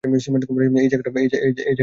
[0.03, 1.79] এই জায়গাটা চেনো?